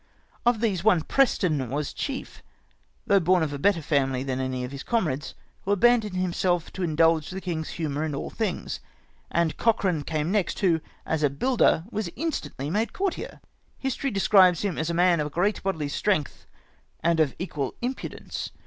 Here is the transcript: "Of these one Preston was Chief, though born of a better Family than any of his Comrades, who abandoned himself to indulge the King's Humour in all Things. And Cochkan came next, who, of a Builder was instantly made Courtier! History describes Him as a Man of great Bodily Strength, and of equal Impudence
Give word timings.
"Of 0.47 0.61
these 0.61 0.83
one 0.83 1.01
Preston 1.03 1.69
was 1.69 1.93
Chief, 1.93 2.41
though 3.05 3.19
born 3.19 3.43
of 3.43 3.53
a 3.53 3.59
better 3.59 3.83
Family 3.83 4.23
than 4.23 4.39
any 4.39 4.63
of 4.63 4.71
his 4.71 4.81
Comrades, 4.81 5.35
who 5.61 5.71
abandoned 5.71 6.15
himself 6.15 6.73
to 6.73 6.81
indulge 6.81 7.29
the 7.29 7.39
King's 7.39 7.69
Humour 7.77 8.03
in 8.03 8.15
all 8.15 8.31
Things. 8.31 8.79
And 9.29 9.57
Cochkan 9.57 10.03
came 10.07 10.31
next, 10.31 10.57
who, 10.61 10.81
of 11.05 11.23
a 11.23 11.29
Builder 11.29 11.83
was 11.91 12.09
instantly 12.15 12.71
made 12.71 12.93
Courtier! 12.93 13.41
History 13.77 14.09
describes 14.09 14.63
Him 14.63 14.75
as 14.79 14.89
a 14.89 14.95
Man 14.95 15.19
of 15.19 15.31
great 15.31 15.61
Bodily 15.61 15.87
Strength, 15.89 16.47
and 17.03 17.19
of 17.19 17.35
equal 17.37 17.75
Impudence 17.83 18.49